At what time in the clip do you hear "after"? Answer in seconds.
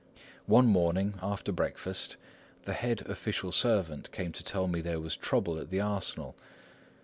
1.21-1.51